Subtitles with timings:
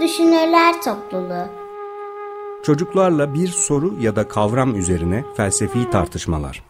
[0.00, 1.48] Düşünürler Topluluğu
[2.62, 6.62] Çocuklarla bir soru ya da kavram üzerine felsefi tartışmalar.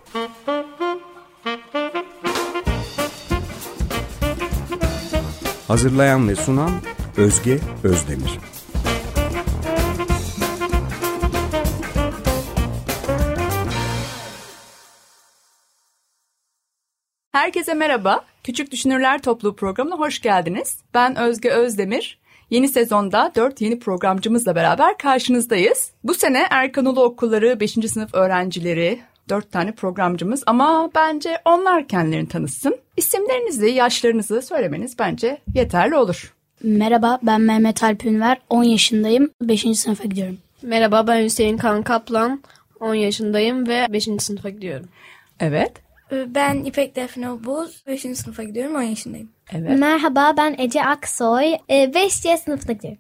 [5.69, 6.71] Hazırlayan ve sunan
[7.17, 8.39] Özge Özdemir.
[17.33, 18.25] Herkese merhaba.
[18.45, 20.81] Küçük Düşünürler Topluluğu programına hoş geldiniz.
[20.95, 22.26] Ben Özge Özdemir.
[22.51, 25.91] Yeni sezonda 4 yeni programcımızla beraber karşınızdayız.
[26.05, 27.73] Bu sene Erkanolu Okulları 5.
[27.73, 32.77] sınıf öğrencileri 4 tane programcımız ama bence onlar kendilerini tanısın.
[32.97, 36.35] İsimlerinizi, yaşlarınızı söylemeniz bence yeterli olur.
[36.63, 39.67] Merhaba ben Mehmet Alp Ünver, 10 yaşındayım, 5.
[39.79, 40.39] sınıfa gidiyorum.
[40.63, 42.43] Merhaba ben Hüseyin Kan Kaplan,
[42.81, 44.09] 10 yaşındayım ve 5.
[44.19, 44.89] sınıfa gidiyorum.
[45.41, 45.73] Evet.
[46.11, 48.01] Ben İpek Defne Buz, 5.
[48.01, 49.36] sınıfa gidiyorum, 10 yaşındayım.
[49.53, 49.79] Evet.
[49.79, 51.45] Merhaba ben Ece Aksoy.
[51.69, 52.99] 5C sınıfta gidiyorum.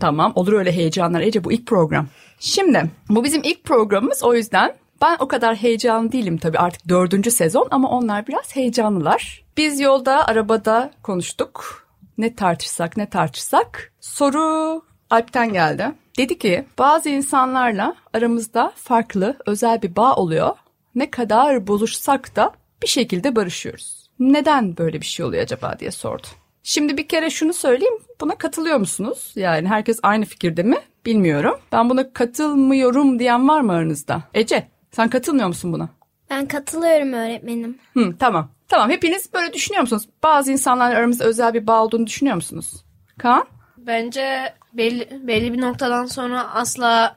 [0.00, 2.06] Tamam olur öyle heyecanlar Ece bu ilk program.
[2.40, 7.30] Şimdi bu bizim ilk programımız o yüzden ben o kadar heyecanlı değilim tabii artık dördüncü
[7.30, 9.44] sezon ama onlar biraz heyecanlılar.
[9.56, 11.86] Biz yolda arabada konuştuk.
[12.18, 13.92] Ne tartışsak ne tartışsak.
[14.00, 15.92] Soru Alp'ten geldi.
[16.18, 20.56] Dedi ki bazı insanlarla aramızda farklı özel bir bağ oluyor.
[20.94, 24.01] Ne kadar buluşsak da bir şekilde barışıyoruz.
[24.18, 26.26] Neden böyle bir şey oluyor acaba diye sordu.
[26.62, 27.98] Şimdi bir kere şunu söyleyeyim.
[28.20, 29.32] Buna katılıyor musunuz?
[29.36, 30.76] Yani herkes aynı fikirde mi?
[31.06, 31.58] Bilmiyorum.
[31.72, 34.22] Ben buna katılmıyorum diyen var mı aranızda?
[34.34, 35.88] Ece sen katılmıyor musun buna?
[36.30, 37.78] Ben katılıyorum öğretmenim.
[37.94, 38.50] Hı, tamam.
[38.68, 40.08] Tamam hepiniz böyle düşünüyor musunuz?
[40.22, 42.84] Bazı insanlarla aramızda özel bir bağ olduğunu düşünüyor musunuz?
[43.18, 43.44] Kaan?
[43.76, 47.16] Bence belli, belli bir noktadan sonra asla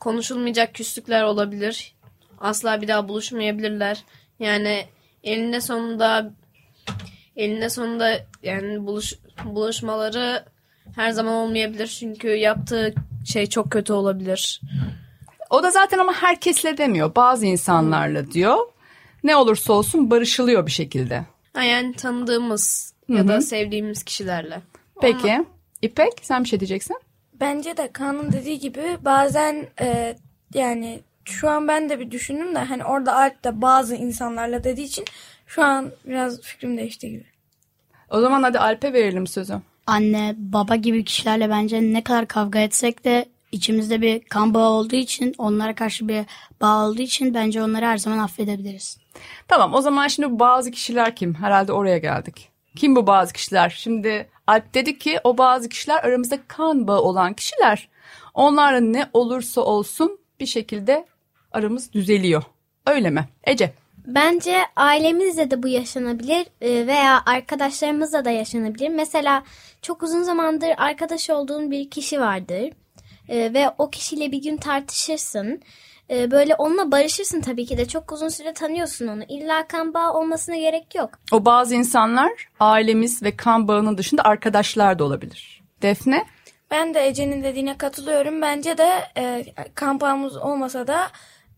[0.00, 1.94] konuşulmayacak küslükler olabilir.
[2.40, 4.04] Asla bir daha buluşmayabilirler.
[4.38, 4.84] Yani
[5.24, 6.30] elinde sonunda
[7.36, 10.44] elinde sonunda yani buluş, buluşmaları
[10.96, 11.86] her zaman olmayabilir.
[11.86, 14.60] Çünkü yaptığı şey çok kötü olabilir.
[15.50, 17.14] O da zaten ama herkesle demiyor.
[17.14, 18.56] Bazı insanlarla diyor.
[19.24, 21.24] Ne olursa olsun barışılıyor bir şekilde.
[21.54, 24.60] Ha, Yani tanıdığımız ya da sevdiğimiz kişilerle.
[25.00, 25.44] Peki.
[25.82, 26.96] İpek sen bir şey diyeceksin?
[27.40, 30.16] Bence de Kaan'ın dediği gibi bazen e,
[30.54, 34.84] yani şu an ben de bir düşündüm de hani orada Alp de bazı insanlarla dediği
[34.84, 35.04] için
[35.46, 37.24] şu an biraz fikrim değişti gibi.
[38.10, 39.54] O zaman hadi Alp'e verelim sözü.
[39.86, 44.96] Anne, baba gibi kişilerle bence ne kadar kavga etsek de içimizde bir kan bağı olduğu
[44.96, 46.24] için, onlara karşı bir
[46.60, 48.98] bağ olduğu için bence onları her zaman affedebiliriz.
[49.48, 51.34] Tamam o zaman şimdi bu bazı kişiler kim?
[51.34, 52.48] Herhalde oraya geldik.
[52.76, 53.74] Kim bu bazı kişiler?
[53.76, 57.88] Şimdi Alp dedi ki o bazı kişiler aramızda kan bağı olan kişiler.
[58.34, 61.06] Onlarla ne olursa olsun bir şekilde
[61.52, 62.42] aramız düzeliyor.
[62.86, 63.28] Öyle mi?
[63.44, 63.72] Ece.
[64.06, 68.88] Bence ailemizle de bu yaşanabilir e, veya arkadaşlarımızla da yaşanabilir.
[68.88, 69.42] Mesela
[69.82, 72.70] çok uzun zamandır arkadaş olduğun bir kişi vardır
[73.28, 75.60] E, ve o kişiyle bir gün tartışırsın.
[76.10, 79.22] E, Böyle onunla barışırsın tabii ki de çok uzun süre tanıyorsun onu.
[79.28, 81.10] İlla kan bağı olmasına gerek yok.
[81.32, 85.62] O bazı insanlar ailemiz ve kan bağının dışında arkadaşlar da olabilir.
[85.82, 86.24] Defne?
[86.70, 88.42] Ben de Ece'nin dediğine katılıyorum.
[88.42, 91.08] Bence de e, kan bağımız olmasa da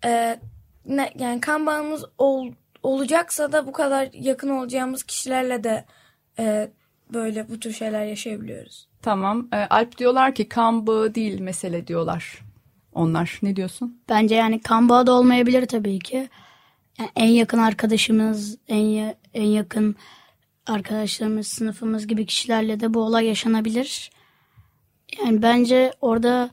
[0.05, 0.41] e,
[0.87, 5.85] ne, yani kan bağımız ol, olacaksa da bu kadar yakın olacağımız kişilerle de
[6.39, 6.71] e,
[7.15, 8.89] böyle bu tür şeyler yaşayabiliyoruz.
[9.03, 9.49] Tamam.
[9.53, 12.39] Ee, Alp diyorlar ki kan bağı değil mesele diyorlar.
[12.95, 14.01] Onlar ne diyorsun?
[14.09, 16.29] Bence yani kan bağı da olmayabilir tabii ki.
[16.99, 19.97] Yani en yakın arkadaşımız, en, ya- en yakın
[20.67, 24.11] arkadaşlarımız, sınıfımız gibi kişilerle de bu olay yaşanabilir.
[25.25, 26.51] Yani bence orada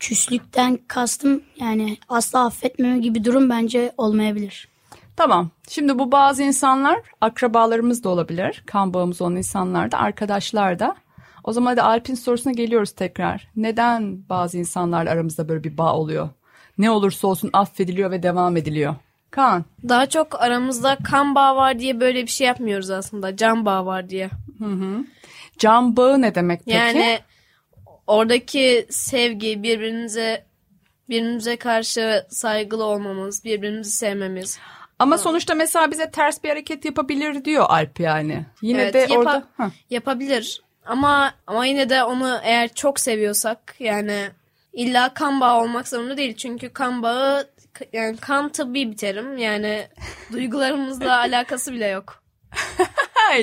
[0.00, 4.68] küslükten kastım yani asla affetmeme gibi durum bence olmayabilir.
[5.16, 5.50] Tamam.
[5.68, 8.62] Şimdi bu bazı insanlar akrabalarımız da olabilir.
[8.66, 10.96] Kan bağımız olan insanlar da arkadaşlar da.
[11.44, 13.48] O zaman hadi Alp'in sorusuna geliyoruz tekrar.
[13.56, 16.28] Neden bazı insanlarla aramızda böyle bir bağ oluyor?
[16.78, 18.94] Ne olursa olsun affediliyor ve devam ediliyor.
[19.30, 19.64] Kaan.
[19.88, 23.36] Daha çok aramızda kan bağı var diye böyle bir şey yapmıyoruz aslında.
[23.36, 24.30] Can bağı var diye.
[25.58, 26.76] Can bağı ne demek peki?
[26.76, 27.18] Yani
[28.06, 30.44] oradaki sevgi birbirimize
[31.08, 34.58] birbirimize karşı saygılı olmamız, birbirimizi sevmemiz.
[34.98, 38.46] Ama sonuçta mesela bize ters bir hareket yapabilir diyor Alp yani.
[38.62, 39.48] Yine Evet, de yapa- orada...
[39.56, 39.70] Hah.
[39.90, 40.62] Yapabilir.
[40.86, 44.28] Ama ama yine de onu eğer çok seviyorsak yani
[44.72, 46.36] illa kan bağı olmak zorunda değil.
[46.36, 47.50] Çünkü kan bağı
[47.92, 49.38] yani kan tıbbi bir terim.
[49.38, 49.86] Yani
[50.32, 52.22] duygularımızla alakası bile yok.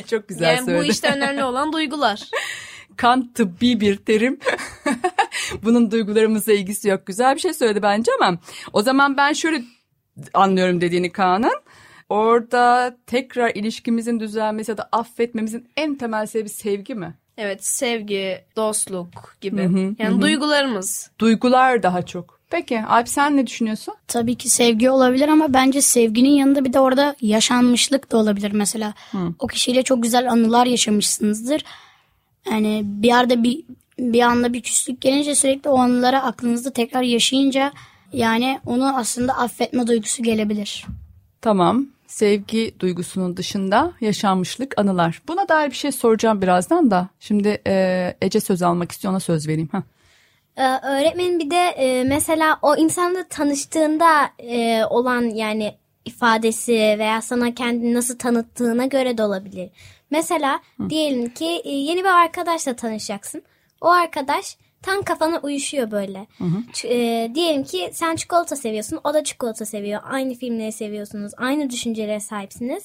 [0.09, 0.89] Çok güzel Yani bu söyledin.
[0.89, 2.21] işte önemli olan duygular.
[2.97, 4.39] kan tıbbi bir terim.
[5.63, 7.05] Bunun duygularımızla ilgisi yok.
[7.05, 8.37] Güzel bir şey söyledi bence ama
[8.73, 9.63] o zaman ben şöyle
[10.33, 11.61] anlıyorum dediğini Kaan'ın.
[12.09, 17.13] Orada tekrar ilişkimizin düzelmesi ya da affetmemizin en temel sebebi sevgi mi?
[17.37, 19.95] Evet sevgi, dostluk gibi.
[19.99, 21.11] yani duygularımız.
[21.19, 22.39] Duygular daha çok.
[22.49, 23.93] Peki Alp sen ne düşünüyorsun?
[24.07, 28.51] Tabii ki sevgi olabilir ama bence sevginin yanında bir de orada yaşanmışlık da olabilir.
[28.51, 28.93] Mesela
[29.39, 31.63] o kişiyle çok güzel anılar yaşamışsınızdır.
[32.51, 33.63] Yani bir yerde bir
[33.99, 37.73] bir anda bir küslük gelince sürekli o anıları aklınızda tekrar yaşayınca
[38.13, 40.85] yani onu aslında affetme duygusu gelebilir.
[41.41, 41.87] Tamam.
[42.07, 45.21] Sevgi duygusunun dışında yaşanmışlık, anılar.
[45.27, 47.07] Buna dair bir şey soracağım birazdan da.
[47.19, 49.69] Şimdi e, Ece söz almak istiyor ona söz vereyim.
[49.71, 49.81] Heh.
[50.57, 55.75] Ee, öğretmenin bir de e, mesela o insanla tanıştığında e, olan yani
[56.05, 59.69] ifadesi veya sana kendini nasıl tanıttığına göre de olabilir.
[60.13, 63.43] Mesela diyelim ki e, yeni bir arkadaşla tanışacaksın.
[63.81, 66.27] O arkadaş tam kafana uyuşuyor böyle.
[66.73, 70.01] Ç- e, diyelim ki sen çikolata seviyorsun, o da çikolata seviyor.
[70.05, 72.83] Aynı filmleri seviyorsunuz, aynı düşüncelere sahipsiniz.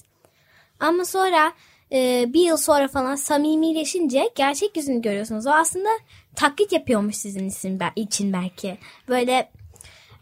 [0.80, 1.52] Ama sonra
[1.92, 5.46] e, bir yıl sonra falan samimileşince gerçek yüzünü görüyorsunuz.
[5.46, 5.88] O aslında
[6.36, 8.78] taklit yapıyormuş sizin için, için belki.
[9.08, 9.50] Böyle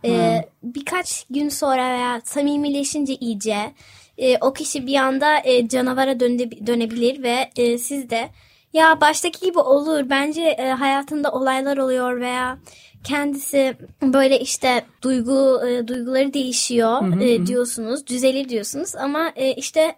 [0.04, 3.72] e, birkaç gün sonra veya samimileşince iyice
[4.18, 8.28] e, o kişi bir anda e, canavara döne, dönebilir ve e, siz de
[8.72, 12.58] ya baştaki gibi olur bence e, hayatında olaylar oluyor veya
[13.04, 19.96] kendisi böyle işte duygu e, duyguları değişiyor e, diyorsunuz düzelir diyorsunuz ama e, işte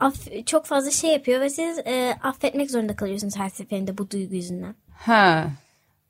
[0.00, 4.34] aff- çok fazla şey yapıyor ve siz e, affetmek zorunda kalıyorsunuz her seferinde bu duygu
[4.34, 4.74] yüzünden.
[4.96, 5.46] Ha.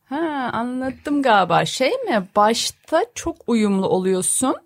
[0.09, 1.65] Ha anladım galiba.
[1.65, 2.25] Şey mi?
[2.37, 4.57] Başta çok uyumlu oluyorsun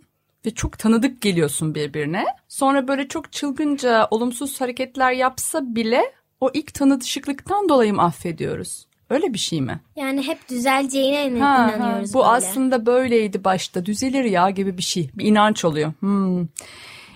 [0.47, 2.25] ve çok tanıdık geliyorsun birbirine.
[2.49, 6.03] Sonra böyle çok çılgınca olumsuz hareketler yapsa bile
[6.41, 8.87] o ilk tanıdışıklıktan dolayı mı affediyoruz?
[9.11, 9.81] Öyle bir şey mi?
[9.97, 11.73] Yani hep düzeleceğine Ha, ha.
[11.77, 12.29] inanıyoruz Bu böyle.
[12.29, 13.87] aslında böyleydi başta.
[13.87, 15.11] Düzelir ya gibi bir şey.
[15.15, 15.93] Bir inanç oluyor.
[16.01, 16.47] Hmm.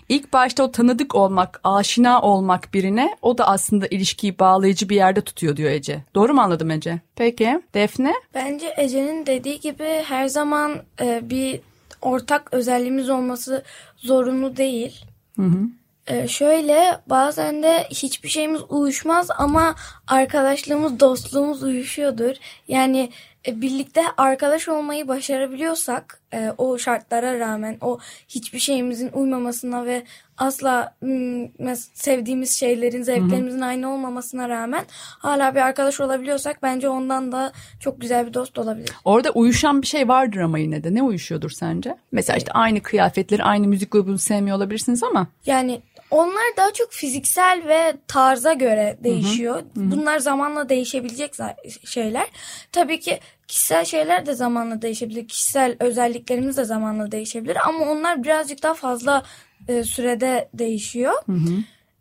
[0.09, 5.21] İlk başta o tanıdık olmak, aşina olmak birine o da aslında ilişkiyi bağlayıcı bir yerde
[5.21, 6.05] tutuyor diyor Ece.
[6.15, 7.01] Doğru mu anladım Ece?
[7.17, 8.15] Peki Defne?
[8.35, 11.61] Bence Ece'nin dediği gibi her zaman e, bir
[12.03, 13.63] ortak özelliğimiz olması
[13.97, 15.05] zorunlu değil.
[16.07, 19.75] E, şöyle bazen de hiçbir şeyimiz uyuşmaz ama
[20.07, 22.35] arkadaşlığımız, dostluğumuz uyuşuyordur.
[22.69, 23.11] Yani
[23.47, 27.99] birlikte arkadaş olmayı başarabiliyorsak e, o şartlara rağmen o
[28.29, 30.03] hiçbir şeyimizin uymamasına ve
[30.39, 34.85] asla mm, mes- sevdiğimiz şeylerin zevklerimizin aynı olmamasına rağmen
[35.19, 38.91] hala bir arkadaş olabiliyorsak bence ondan da çok güzel bir dost olabilir.
[39.05, 40.95] Orada uyuşan bir şey vardır ama yine de.
[40.95, 41.97] Ne uyuşuyordur sence?
[42.13, 45.27] Mesela işte aynı kıyafetleri, aynı müzik grubunu sevmiyor olabilirsiniz ama.
[45.47, 49.63] Yani onlar daha çok fiziksel ve tarza göre değişiyor.
[49.77, 51.35] Bunlar zamanla değişebilecek
[51.85, 52.27] şeyler.
[52.73, 55.29] Tabii ki kişisel şeyler de zamanla değişebilir.
[55.29, 57.69] Kişisel özelliklerimiz de zamanla değişebilir.
[57.69, 59.23] Ama onlar birazcık daha fazla
[59.69, 61.15] e, sürede değişiyor.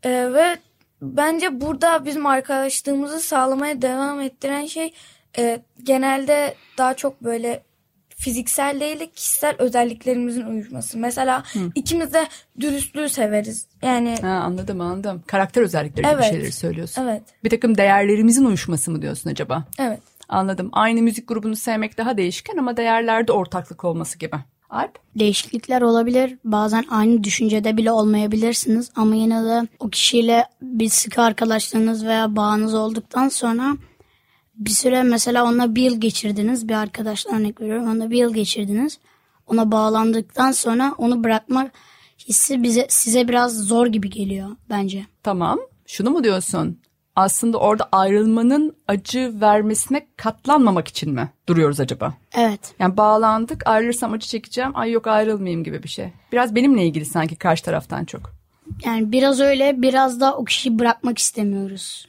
[0.04, 0.58] E, ve
[1.02, 4.94] bence burada bizim arkadaşlığımızı sağlamaya devam ettiren şey
[5.38, 7.64] e, genelde daha çok böyle
[8.20, 10.98] fiziksel değil de kişisel özelliklerimizin uyuşması.
[10.98, 11.44] Mesela
[11.76, 12.28] ikimiz de
[12.60, 13.66] dürüstlüğü severiz.
[13.82, 15.24] Yani Ha, anladım anladım.
[15.28, 16.30] Karakter özellikleri gibi Evet.
[16.30, 17.02] şeyleri söylüyorsun.
[17.02, 19.64] evet, Bir takım değerlerimizin uyuşması mı diyorsun acaba?
[19.80, 20.00] evet.
[20.30, 20.70] Anladım.
[20.72, 24.36] Aynı müzik grubunu sevmek daha değişken ama değerlerde ortaklık olması gibi.
[24.70, 25.00] Alp?
[25.20, 26.38] Değişiklikler olabilir.
[26.44, 28.92] Bazen aynı düşüncede bile olmayabilirsiniz.
[28.96, 33.78] Ama yine de o kişiyle bir sıkı arkadaşlığınız veya bağınız olduktan sonra
[34.58, 36.70] bir süre mesela onunla bir yıl geçirdiniz.
[36.70, 37.84] Bir arkadaşla örnek veriyorum.
[37.84, 39.00] Onunla bir yıl geçirdiniz.
[39.48, 41.72] Ona bağlandıktan sonra onu bırakmak
[42.28, 45.06] hissi bize size biraz zor gibi geliyor bence.
[45.24, 45.60] Tamam.
[45.86, 46.80] Şunu mu diyorsun?
[47.16, 52.14] Aslında orada ayrılmanın acı vermesine katlanmamak için mi duruyoruz acaba?
[52.36, 52.74] Evet.
[52.80, 56.10] Yani bağlandık ayrılırsam acı çekeceğim ay yok ayrılmayayım gibi bir şey.
[56.32, 58.32] Biraz benimle ilgili sanki karşı taraftan çok.
[58.86, 62.08] Yani biraz öyle biraz da o kişiyi bırakmak istemiyoruz.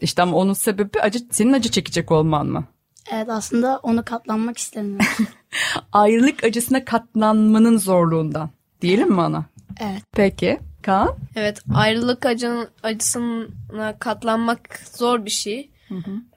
[0.00, 2.64] İşte ama onun sebebi acı senin acı çekecek olman mı?
[3.12, 5.06] Evet aslında onu katlanmak istemiyoruz.
[5.92, 8.50] Ayrılık acısına katlanmanın zorluğundan.
[8.82, 9.44] Diyelim mi ona?
[9.80, 10.02] evet.
[10.12, 10.60] Peki.
[10.82, 11.16] Kaan?
[11.36, 15.70] Evet ayrılık acının, acısına katlanmak zor bir şey.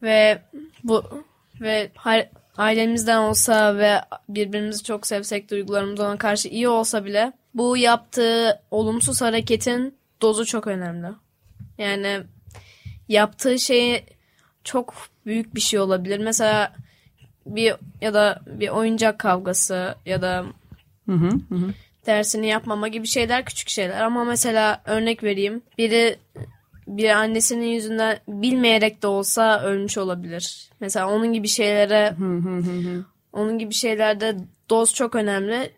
[0.02, 0.42] Ve
[0.84, 1.04] bu
[1.62, 1.92] ve
[2.58, 9.22] ailemizden olsa ve birbirimizi çok sevsek duygularımız ona karşı iyi olsa bile bu yaptığı olumsuz
[9.22, 11.08] hareketin dozu çok önemli.
[11.78, 12.24] Yani
[13.10, 14.06] yaptığı şey
[14.64, 14.94] çok
[15.26, 16.20] büyük bir şey olabilir.
[16.20, 16.76] Mesela
[17.46, 20.46] bir ya da bir oyuncak kavgası ya da
[22.06, 26.20] dersini yapmama gibi şeyler küçük şeyler ama mesela örnek vereyim biri
[26.88, 30.70] bir annesinin yüzünden bilmeyerek de olsa ölmüş olabilir.
[30.80, 32.16] Mesela onun gibi şeylere
[33.34, 34.38] onun gibi şeylerde
[34.70, 35.72] doz çok önemli.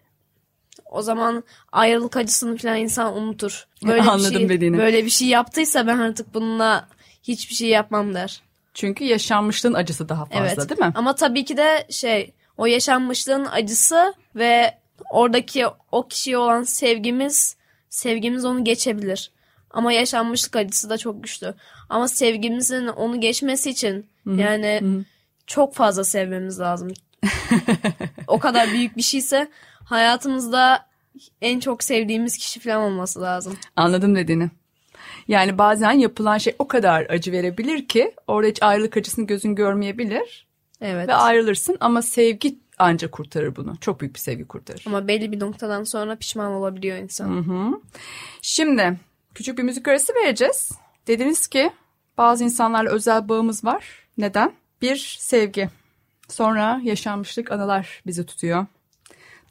[0.91, 3.67] O zaman ayrılık acısını falan insan unutur.
[3.87, 4.77] Böyle Anladım bir şey, dediğini.
[4.77, 6.87] Böyle bir şey yaptıysa ben artık bununla
[7.27, 8.41] hiçbir şey yapmam der.
[8.73, 10.69] Çünkü yaşanmışlığın acısı daha fazla Evet.
[10.69, 10.91] değil mi?
[10.95, 14.77] Ama tabii ki de şey o yaşanmışlığın acısı ve
[15.09, 17.55] oradaki o kişiye olan sevgimiz
[17.89, 19.31] sevgimiz onu geçebilir.
[19.71, 21.53] Ama yaşanmışlık acısı da çok güçlü.
[21.89, 25.03] Ama sevgimizin onu geçmesi için yani
[25.47, 26.93] çok fazla sevmemiz lazım.
[28.27, 29.51] o kadar büyük bir şeyse
[29.85, 30.85] hayatımızda
[31.41, 33.57] en çok sevdiğimiz kişi falan olması lazım.
[33.75, 34.49] Anladım dediğini.
[35.27, 40.47] Yani bazen yapılan şey o kadar acı verebilir ki orada hiç ayrılık acısını gözün görmeyebilir
[40.81, 41.07] Evet.
[41.07, 43.77] ve ayrılırsın ama sevgi ancak kurtarır bunu.
[43.81, 44.83] Çok büyük bir sevgi kurtarır.
[44.87, 47.81] Ama belli bir noktadan sonra pişman olabiliyor insan.
[48.41, 48.97] Şimdi
[49.35, 50.71] küçük bir müzik arası vereceğiz.
[51.07, 51.71] Dediniz ki
[52.17, 53.83] bazı insanlarla özel bağımız var.
[54.17, 54.53] Neden?
[54.81, 55.69] Bir sevgi.
[56.29, 58.65] Sonra yaşanmışlık anılar bizi tutuyor.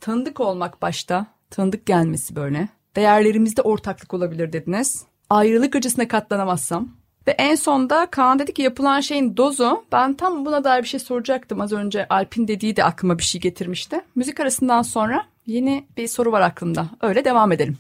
[0.00, 1.26] Tanıdık olmak başta.
[1.50, 2.69] Tanıdık gelmesi böyle.
[2.97, 5.04] Değerlerimizde ortaklık olabilir dediniz.
[5.31, 6.88] Ayrılık acısına katlanamazsam.
[7.26, 9.85] Ve en sonda Kaan dedi ki yapılan şeyin dozu.
[9.93, 11.61] Ben tam buna dair bir şey soracaktım.
[11.61, 14.00] Az önce Alp'in dediği de aklıma bir şey getirmişti.
[14.14, 16.87] Müzik arasından sonra yeni bir soru var aklımda.
[17.02, 17.78] Öyle devam edelim.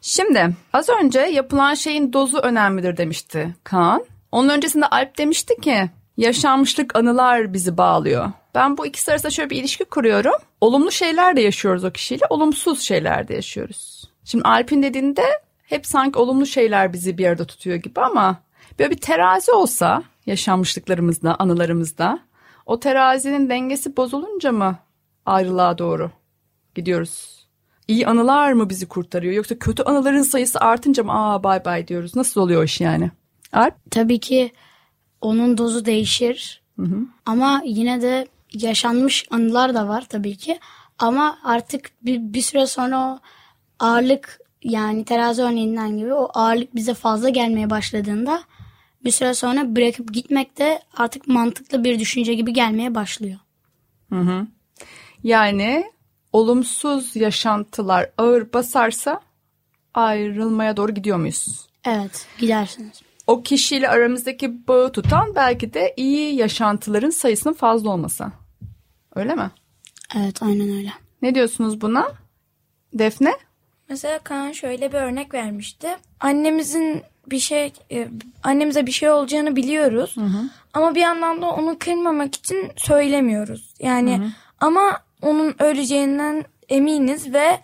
[0.00, 4.04] Şimdi az önce yapılan şeyin dozu önemlidir demişti Kaan.
[4.32, 8.32] Onun öncesinde Alp demişti ki yaşanmışlık anılar bizi bağlıyor.
[8.54, 10.34] Ben bu ikisi arasında şöyle bir ilişki kuruyorum.
[10.60, 14.04] Olumlu şeyler de yaşıyoruz o kişiyle, olumsuz şeyler de yaşıyoruz.
[14.24, 15.24] Şimdi Alp'in dediğinde
[15.72, 18.42] hep sanki olumlu şeyler bizi bir arada tutuyor gibi ama
[18.78, 22.18] böyle bir terazi olsa yaşanmışlıklarımızda, anılarımızda
[22.66, 24.78] o terazinin dengesi bozulunca mı
[25.26, 26.10] ayrılığa doğru
[26.74, 27.46] gidiyoruz?
[27.88, 32.16] İyi anılar mı bizi kurtarıyor yoksa kötü anıların sayısı artınca mı aa bay bay diyoruz?
[32.16, 33.10] Nasıl oluyor iş yani?
[33.52, 33.74] Alp?
[33.90, 34.52] Tabii ki
[35.20, 36.62] onun dozu değişir.
[37.26, 40.58] Ama yine de yaşanmış anılar da var tabii ki.
[40.98, 43.18] Ama artık bir, bir süre sonra o
[43.78, 48.42] ağırlık yani terazi örneğinden gibi o ağırlık bize fazla gelmeye başladığında
[49.04, 53.38] bir süre sonra bırakıp gitmek de artık mantıklı bir düşünce gibi gelmeye başlıyor.
[55.22, 55.84] Yani
[56.32, 59.20] olumsuz yaşantılar ağır basarsa
[59.94, 61.66] ayrılmaya doğru gidiyor muyuz?
[61.84, 63.02] Evet gidersiniz.
[63.26, 68.26] O kişiyle aramızdaki bağı tutan belki de iyi yaşantıların sayısının fazla olması.
[69.14, 69.50] Öyle mi?
[70.16, 70.92] Evet aynen öyle.
[71.22, 72.12] Ne diyorsunuz buna?
[72.94, 73.32] Defne?
[73.88, 75.88] Mesela Kaan şöyle bir örnek vermişti.
[76.20, 78.08] Annemizin bir şey e,
[78.42, 80.14] annemize bir şey olacağını biliyoruz.
[80.72, 83.74] Ama bir yandan da onu kırmamak için söylemiyoruz.
[83.80, 84.20] Yani
[84.60, 87.60] ama onun öleceğinden eminiz ve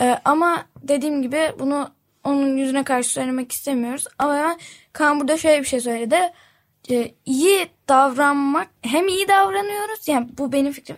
[0.00, 1.88] e, ama dediğim gibi bunu
[2.24, 4.04] onun yüzüne karşı söylemek istemiyoruz.
[4.18, 4.56] Ama
[4.92, 6.16] Kaan burada şöyle bir şey söyledi.
[6.90, 10.96] E, iyi davranmak hem iyi davranıyoruz yani bu benim fikrim.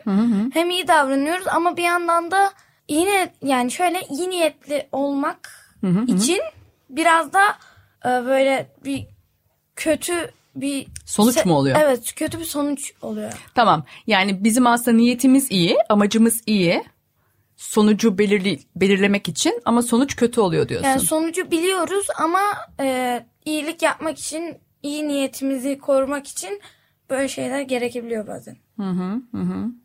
[0.54, 2.52] Hem iyi davranıyoruz ama bir yandan da
[2.88, 5.72] yine yani şöyle iyi niyetli olmak
[6.06, 6.40] için
[6.90, 7.42] biraz da
[8.04, 9.06] e, böyle bir
[9.76, 11.80] kötü bir Sonuç mu oluyor?
[11.82, 13.32] Evet, kötü bir sonuç oluyor.
[13.54, 13.84] Tamam.
[14.06, 16.84] Yani bizim aslında niyetimiz iyi, amacımız iyi.
[17.56, 20.88] Sonucu belirli, belirlemek için ama sonuç kötü oluyor diyorsun.
[20.88, 22.40] Yani sonucu biliyoruz ama
[22.80, 26.60] e, iyilik yapmak için, iyi niyetimizi korumak için
[27.10, 28.56] böyle şeyler gerekebiliyor bazen.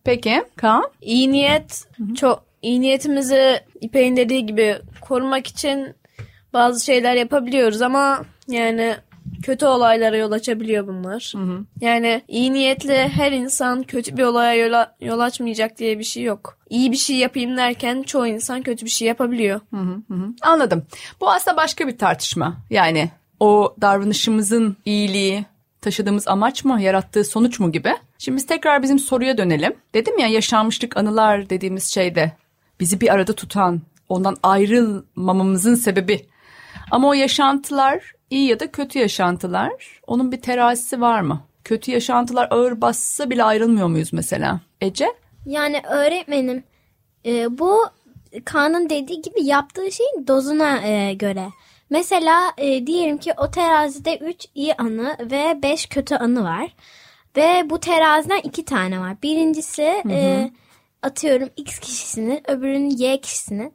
[0.03, 0.91] Peki Kaan?
[1.01, 5.95] İyi niyet çok iyi niyetimizi İpek'in dediği gibi korumak için
[6.53, 8.95] bazı şeyler yapabiliyoruz ama yani
[9.43, 11.33] kötü olaylara yol açabiliyor bunlar.
[11.81, 16.57] Yani iyi niyetli her insan kötü bir olaya yol, yol açmayacak diye bir şey yok.
[16.69, 19.61] İyi bir şey yapayım derken çoğu insan kötü bir şey yapabiliyor.
[20.41, 20.85] Anladım.
[21.21, 22.57] Bu aslında başka bir tartışma.
[22.69, 25.45] Yani o davranışımızın iyiliği,
[25.81, 27.91] taşıdığımız amaç mı, yarattığı sonuç mu gibi.
[28.17, 29.73] Şimdi biz tekrar bizim soruya dönelim.
[29.93, 32.31] Dedim ya yaşanmışlık anılar dediğimiz şeyde
[32.81, 36.25] bizi bir arada tutan, ondan ayrılmamamızın sebebi.
[36.91, 40.01] Ama o yaşantılar iyi ya da kötü yaşantılar.
[40.07, 41.41] Onun bir terazisi var mı?
[41.63, 44.59] Kötü yaşantılar ağır bassa bile ayrılmıyor muyuz mesela?
[44.81, 45.07] Ece?
[45.45, 46.63] Yani öğretmenim
[47.25, 47.85] e, bu
[48.45, 51.47] Kaan'ın dediği gibi yaptığı şeyin dozuna e, göre.
[51.89, 56.75] Mesela e, diyelim ki o terazide 3 iyi anı ve 5 kötü anı var.
[57.38, 59.21] Ve bu teraziden 2 tane var.
[59.23, 60.51] Birincisi e,
[61.01, 63.74] atıyorum X kişisinin öbürünün Y kişisinin.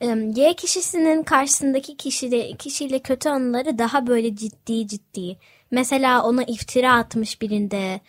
[0.00, 0.06] E,
[0.40, 5.36] Y kişisinin karşısındaki kişiyle, kişiyle kötü anıları daha böyle ciddi ciddi.
[5.70, 8.00] Mesela ona iftira atmış birinde.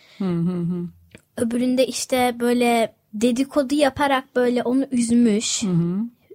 [1.36, 5.62] Öbüründe işte böyle dedikodu yaparak böyle onu üzmüş.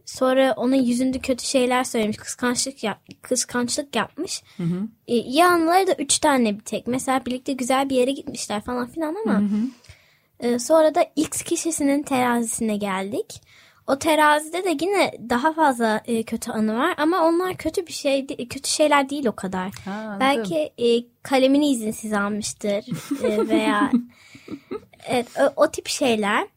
[0.05, 2.17] Sonra onun yüzünde kötü şeyler söylemiş.
[2.17, 4.43] Kıskançlık yap, kıskançlık yapmış.
[5.07, 6.87] E, iyi anıları da üç tane bir tek.
[6.87, 9.41] Mesela birlikte güzel bir yere gitmişler falan filan ama
[10.39, 13.41] e, sonra da X kişisinin terazisine geldik.
[13.87, 18.27] o terazide de yine daha fazla e, kötü anı var ama onlar kötü bir şey
[18.27, 19.71] kötü şeyler değil o kadar.
[19.85, 20.19] Ha, anladım.
[20.19, 22.85] Belki e, kalemini izinsiz almıştır
[23.23, 23.91] e, veya
[25.07, 26.47] evet, o, o tip şeyler.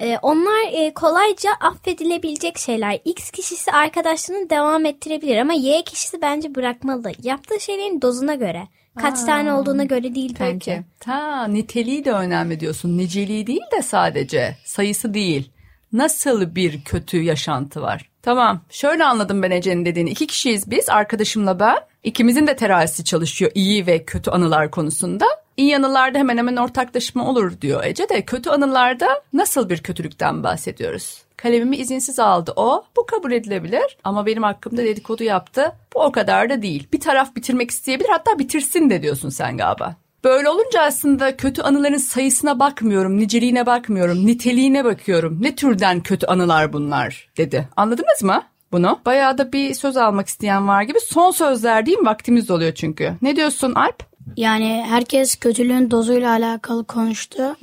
[0.00, 3.00] E, onlar e, kolayca affedilebilecek şeyler.
[3.04, 7.12] X kişisi arkadaşlığını devam ettirebilir ama Y kişisi bence bırakmalı.
[7.22, 8.68] Yaptığı şeylerin dozuna göre.
[8.98, 10.74] Kaç tane olduğuna göre değil bence.
[10.74, 10.84] Peki.
[11.00, 12.98] Ta niteliği de önemli diyorsun.
[12.98, 15.50] Niceliği değil de sadece sayısı değil.
[15.92, 18.10] Nasıl bir kötü yaşantı var?
[18.22, 18.60] Tamam.
[18.70, 20.10] Şöyle anladım ben Ece'nin dediğini.
[20.10, 20.88] İki kişiyiz biz.
[20.90, 21.76] Arkadaşımla ben.
[22.04, 25.26] İkimizin de terazisi çalışıyor iyi ve kötü anılar konusunda.
[25.56, 28.22] İyi anılarda hemen hemen ortaklaşma olur diyor Ece de.
[28.24, 31.22] Kötü anılarda nasıl bir kötülükten bahsediyoruz?
[31.42, 32.84] Kalemimi izinsiz aldı o.
[32.96, 33.96] Bu kabul edilebilir.
[34.04, 35.72] Ama benim hakkımda dedikodu yaptı.
[35.94, 36.88] Bu o kadar da değil.
[36.92, 39.96] Bir taraf bitirmek isteyebilir hatta bitirsin de diyorsun sen galiba.
[40.24, 45.38] Böyle olunca aslında kötü anıların sayısına bakmıyorum, niceliğine bakmıyorum, niteliğine bakıyorum.
[45.40, 47.68] Ne türden kötü anılar bunlar dedi.
[47.76, 49.00] Anladınız mı bunu?
[49.06, 51.00] Bayağı da bir söz almak isteyen var gibi.
[51.00, 53.14] Son sözler diyeyim vaktimiz oluyor çünkü.
[53.22, 54.02] Ne diyorsun Alp?
[54.36, 57.56] Yani herkes kötülüğün dozuyla alakalı konuştu.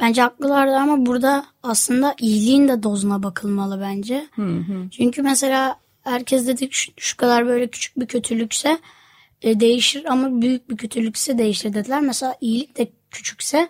[0.00, 4.26] Bence haklılardı ama burada aslında iyiliğin de dozuna bakılmalı bence.
[4.90, 8.78] Çünkü mesela herkes dedik şu, şu kadar böyle küçük bir kötülükse
[9.42, 12.00] e, değişir ama büyük bir kötülükse değişir dediler.
[12.00, 13.68] Mesela iyilik de küçükse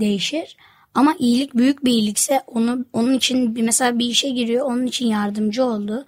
[0.00, 0.56] değişir.
[0.94, 5.06] Ama iyilik büyük bir iyilikse onu onun için bir mesela bir işe giriyor onun için
[5.06, 6.06] yardımcı oldu.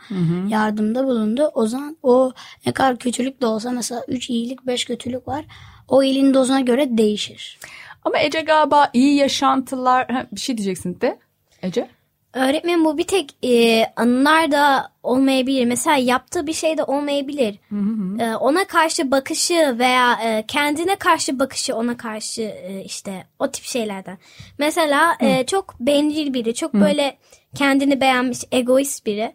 [0.49, 1.51] Yardımda bulundu.
[1.55, 2.33] O zaman o
[2.67, 5.45] ne kadar kötülük de olsa mesela 3 iyilik 5 kötülük var.
[5.89, 7.59] O iyiliğin dozuna göre değişir.
[8.05, 10.11] Ama Ece galiba iyi yaşantılar...
[10.11, 11.19] Ha, bir şey diyeceksin de.
[11.63, 11.89] Ece?
[12.35, 15.65] Öğretmen bu bir tek e, anılar da olmayabilir.
[15.65, 17.59] Mesela yaptığı bir şey de olmayabilir.
[18.21, 23.65] E, ona karşı bakışı veya e, kendine karşı bakışı ona karşı e, işte o tip
[23.65, 24.19] şeylerden.
[24.59, 27.19] Mesela e, çok bencil biri, çok böyle
[27.55, 29.35] kendini beğenmiş, egoist biri.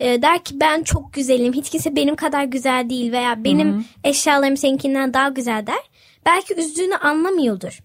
[0.00, 4.56] E, der ki ben çok güzelim, hiç kimse benim kadar güzel değil veya benim eşyalarım
[4.56, 5.90] seninkinden daha güzel der.
[6.26, 7.78] Belki üzdüğünü anlamıyordur.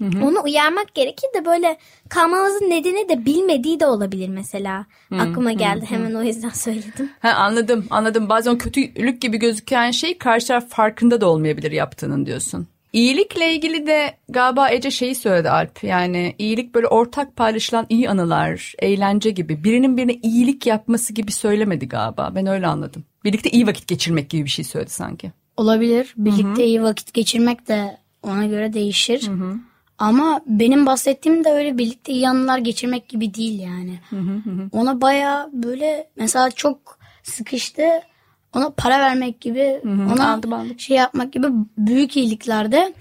[0.00, 1.76] Onu uyarmak gerekir de böyle
[2.08, 4.86] kalmamızın nedeni de bilmediği de olabilir mesela.
[5.18, 7.10] Aklıma geldi hemen o yüzden söyledim.
[7.20, 8.28] Ha, anladım anladım.
[8.28, 12.66] Bazen kötülük gibi gözüken şey karşı taraf farkında da olmayabilir yaptığının diyorsun.
[12.92, 15.84] İyilikle ilgili de galiba Ece şeyi söyledi Alp.
[15.84, 19.64] Yani iyilik böyle ortak paylaşılan iyi anılar, eğlence gibi.
[19.64, 22.32] Birinin birine iyilik yapması gibi söylemedi galiba.
[22.34, 23.04] Ben öyle anladım.
[23.24, 25.32] Birlikte iyi vakit geçirmek gibi bir şey söyledi sanki.
[25.56, 26.14] Olabilir.
[26.16, 29.30] Birlikte iyi vakit geçirmek de ona göre değişir.
[30.00, 33.98] Ama benim bahsettiğim de öyle birlikte iyi anılar geçirmek gibi değil yani.
[34.72, 37.82] Ona baya böyle mesela çok sıkıştı.
[38.54, 40.78] Ona para vermek gibi, ona Anladım, anladım.
[40.78, 41.46] şey yapmak gibi
[41.78, 42.92] büyük iyiliklerde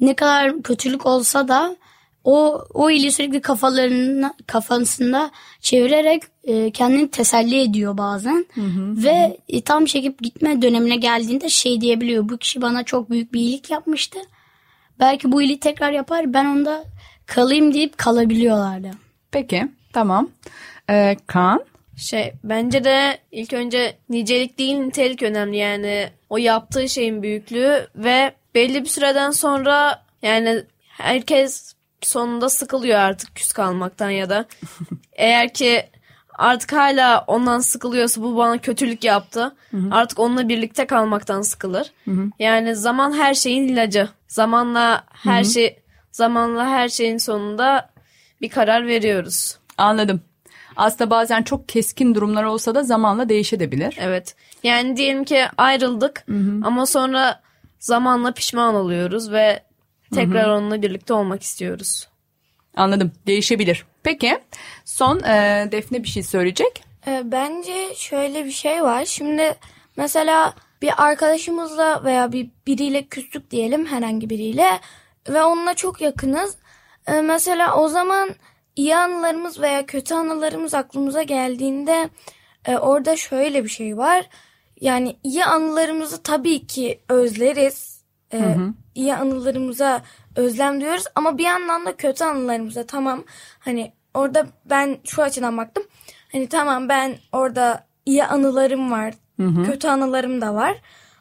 [0.00, 1.76] ne kadar kötülük olsa da
[2.24, 8.46] o o iyiliği sürekli kafalarına kafasında çevirerek e, kendini teselli ediyor bazen
[9.04, 13.40] ve e, tam çekip gitme dönemine geldiğinde şey diyebiliyor bu kişi bana çok büyük bir
[13.40, 14.18] iyilik yapmıştı
[15.00, 16.84] belki bu iyiliği tekrar yapar ben onda
[17.26, 18.90] kalayım deyip kalabiliyorlardı.
[19.30, 20.28] Peki tamam.
[20.90, 21.64] Ee, Kaan?
[21.96, 28.32] Şey bence de ilk önce nicelik değil nitelik önemli yani o yaptığı şeyin büyüklüğü ve
[28.54, 34.44] belli bir süreden sonra yani herkes sonunda sıkılıyor artık küs kalmaktan ya da
[35.12, 35.82] eğer ki
[36.34, 39.54] artık hala ondan sıkılıyorsa bu bana kötülük yaptı
[39.90, 41.92] artık onunla birlikte kalmaktan sıkılır.
[42.38, 44.08] Yani zaman her şeyin ilacı.
[44.30, 47.90] Zamanla her şey zamanla her şeyin sonunda
[48.40, 49.58] bir karar veriyoruz.
[49.78, 50.20] Anladım.
[50.76, 53.96] Aslında bazen çok keskin durumlar olsa da zamanla değişebilir.
[54.00, 54.34] Evet.
[54.62, 56.24] Yani diyelim ki ayrıldık
[56.64, 57.42] ama sonra
[57.78, 59.62] zamanla pişman oluyoruz ve
[60.14, 62.08] tekrar onunla birlikte olmak istiyoruz.
[62.76, 63.12] Anladım.
[63.26, 63.86] Değişebilir.
[64.02, 64.38] Peki.
[64.84, 66.84] Son e, Defne bir şey söyleyecek.
[67.06, 69.04] Ee, bence şöyle bir şey var.
[69.04, 69.54] Şimdi
[69.96, 74.80] mesela bir arkadaşımızla veya bir biriyle küstük diyelim herhangi biriyle
[75.28, 76.56] ve onunla çok yakınız.
[77.06, 78.30] Ee, mesela o zaman
[78.76, 82.08] iyi anılarımız veya kötü anılarımız aklımıza geldiğinde
[82.64, 84.26] e, orada şöyle bir şey var.
[84.80, 88.00] Yani iyi anılarımızı tabii ki özleriz.
[88.32, 88.56] Ee,
[88.94, 90.02] iyi anılarımıza
[90.36, 93.24] özlem duyuyoruz ama bir yandan da kötü anılarımıza tamam
[93.58, 95.84] hani orada ben şu açıdan baktım.
[96.32, 99.14] Hani tamam ben orada iyi anılarım var.
[99.66, 100.76] Kötü anılarım da var.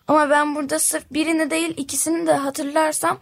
[0.07, 3.17] Ama ben burada sırf birini değil ikisini de hatırlarsam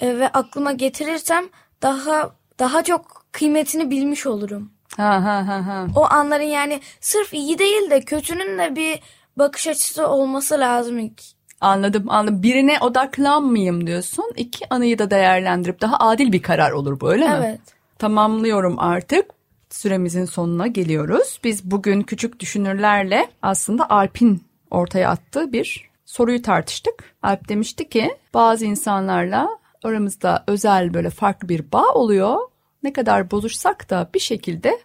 [0.00, 1.44] e, ve aklıma getirirsem
[1.82, 4.70] daha daha çok kıymetini bilmiş olurum.
[4.96, 5.86] Ha ha ha ha.
[5.96, 9.00] O anların yani sırf iyi değil de kötünün de bir
[9.36, 11.22] bakış açısı olması lazım ilk.
[11.60, 12.42] Anladım anladım.
[12.42, 14.32] Birine odaklanmayayım diyorsun.
[14.36, 17.34] İki anıyı da değerlendirip daha adil bir karar olur bu öyle mi?
[17.38, 17.60] Evet.
[17.98, 19.37] Tamamlıyorum artık.
[19.70, 21.40] Süremizin sonuna geliyoruz.
[21.44, 27.14] Biz bugün küçük düşünürlerle aslında Alp'in ortaya attığı bir soruyu tartıştık.
[27.22, 29.48] Alp demişti ki bazı insanlarla
[29.84, 32.38] aramızda özel böyle farklı bir bağ oluyor.
[32.82, 34.78] Ne kadar bozuşsak da bir şekilde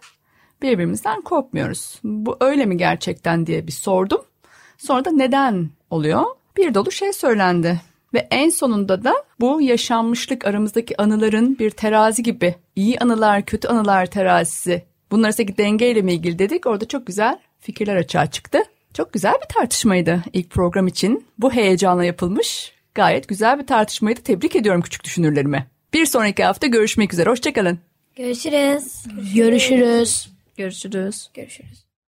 [0.62, 2.00] birbirimizden kopmuyoruz.
[2.04, 4.24] Bu öyle mi gerçekten diye bir sordum.
[4.78, 6.24] Sonra da neden oluyor?
[6.56, 7.80] Bir dolu şey söylendi.
[8.14, 14.06] Ve en sonunda da bu yaşanmışlık aramızdaki anıların bir terazi gibi iyi anılar kötü anılar
[14.06, 16.66] terazisi bunlar arasındaki dengeyle mi ilgili dedik.
[16.66, 18.58] Orada çok güzel fikirler açığa çıktı.
[18.94, 21.26] Çok güzel bir tartışmaydı ilk program için.
[21.38, 22.72] Bu heyecanla yapılmış.
[22.94, 24.20] Gayet güzel bir tartışmaydı.
[24.20, 25.66] Tebrik ediyorum küçük düşünürlerimi.
[25.94, 27.30] Bir sonraki hafta görüşmek üzere.
[27.30, 27.78] Hoşçakalın.
[28.16, 29.04] Görüşürüz.
[29.34, 30.28] Görüşürüz.
[30.56, 31.30] Görüşürüz.
[31.34, 31.83] Görüşürüz.